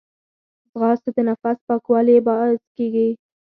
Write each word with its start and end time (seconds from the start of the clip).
ځغاسته 0.71 1.09
د 1.15 1.17
نفس 1.29 1.57
پاکوالي 1.67 2.15
باعث 2.27 2.63
کېږي 2.77 3.09